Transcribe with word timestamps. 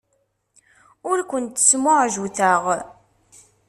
Ur 1.09 1.17
kent-smuɛjuteɣ. 1.29 2.63